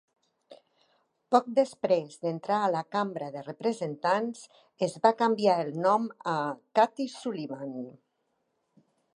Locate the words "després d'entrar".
1.59-2.57